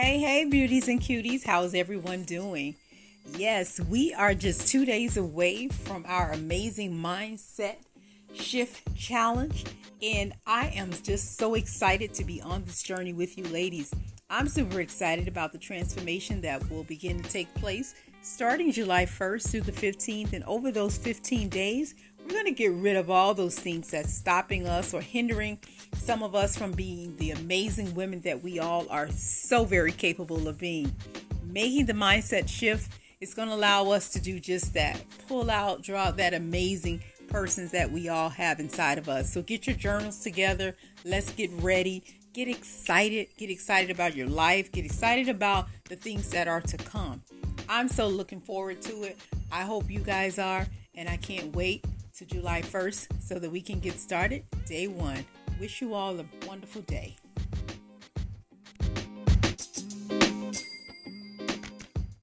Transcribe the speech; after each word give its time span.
Hey, 0.00 0.20
hey, 0.20 0.44
beauties 0.44 0.86
and 0.86 1.00
cuties, 1.00 1.44
how's 1.44 1.74
everyone 1.74 2.22
doing? 2.22 2.76
Yes, 3.36 3.80
we 3.80 4.14
are 4.14 4.32
just 4.32 4.68
two 4.68 4.84
days 4.84 5.16
away 5.16 5.66
from 5.66 6.04
our 6.06 6.30
amazing 6.30 6.92
mindset 6.92 7.78
shift 8.34 8.96
challenge, 8.96 9.64
and 10.02 10.32
I 10.46 10.68
am 10.68 10.90
just 11.02 11.36
so 11.36 11.54
excited 11.54 12.14
to 12.14 12.24
be 12.24 12.40
on 12.40 12.64
this 12.64 12.82
journey 12.82 13.12
with 13.12 13.36
you, 13.36 13.44
ladies. 13.44 13.92
I'm 14.30 14.48
super 14.48 14.80
excited 14.80 15.28
about 15.28 15.52
the 15.52 15.58
transformation 15.58 16.40
that 16.42 16.70
will 16.70 16.84
begin 16.84 17.22
to 17.22 17.30
take 17.30 17.52
place 17.54 17.94
starting 18.22 18.70
July 18.72 19.06
1st 19.06 19.50
through 19.50 19.60
the 19.62 19.72
15th, 19.72 20.32
and 20.32 20.44
over 20.44 20.70
those 20.70 20.98
15 20.98 21.48
days, 21.48 21.94
we're 22.20 22.32
going 22.32 22.44
to 22.44 22.50
get 22.50 22.72
rid 22.72 22.96
of 22.96 23.10
all 23.10 23.32
those 23.32 23.58
things 23.58 23.90
that's 23.90 24.12
stopping 24.12 24.66
us 24.66 24.92
or 24.92 25.00
hindering 25.00 25.58
some 25.94 26.22
of 26.22 26.34
us 26.34 26.56
from 26.56 26.72
being 26.72 27.16
the 27.16 27.30
amazing 27.30 27.94
women 27.94 28.20
that 28.20 28.42
we 28.42 28.58
all 28.58 28.86
are 28.90 29.08
so 29.10 29.64
very 29.64 29.92
capable 29.92 30.46
of 30.46 30.58
being. 30.58 30.94
Making 31.44 31.86
the 31.86 31.94
mindset 31.94 32.48
shift 32.48 32.92
is 33.20 33.34
going 33.34 33.48
to 33.48 33.54
allow 33.54 33.90
us 33.90 34.10
to 34.10 34.20
do 34.20 34.38
just 34.38 34.74
that 34.74 35.02
pull 35.26 35.50
out, 35.50 35.82
draw 35.82 36.04
out 36.04 36.16
that 36.18 36.34
amazing 36.34 37.02
persons 37.28 37.70
that 37.72 37.90
we 37.90 38.08
all 38.08 38.28
have 38.30 38.60
inside 38.60 38.98
of 38.98 39.08
us. 39.08 39.32
So 39.32 39.42
get 39.42 39.66
your 39.66 39.76
journals 39.76 40.20
together. 40.20 40.76
Let's 41.04 41.30
get 41.32 41.50
ready. 41.60 42.04
Get 42.32 42.48
excited. 42.48 43.28
Get 43.36 43.50
excited 43.50 43.90
about 43.90 44.14
your 44.16 44.28
life. 44.28 44.72
Get 44.72 44.84
excited 44.84 45.28
about 45.28 45.68
the 45.88 45.96
things 45.96 46.30
that 46.30 46.48
are 46.48 46.60
to 46.62 46.76
come. 46.76 47.22
I'm 47.68 47.88
so 47.88 48.08
looking 48.08 48.40
forward 48.40 48.80
to 48.82 49.02
it. 49.02 49.18
I 49.52 49.62
hope 49.62 49.90
you 49.90 50.00
guys 50.00 50.38
are. 50.38 50.66
And 50.94 51.08
I 51.08 51.16
can't 51.16 51.54
wait 51.54 51.84
to 52.16 52.24
July 52.24 52.62
1st 52.62 53.22
so 53.22 53.38
that 53.38 53.50
we 53.50 53.60
can 53.60 53.78
get 53.78 54.00
started 54.00 54.44
day 54.66 54.88
one. 54.88 55.24
Wish 55.60 55.80
you 55.80 55.94
all 55.94 56.18
a 56.18 56.24
wonderful 56.46 56.82
day. 56.82 57.16